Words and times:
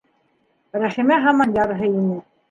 Рәхимә 0.83 1.17
һаман 1.25 1.53
ярһый 1.57 1.93
ине: 1.99 2.17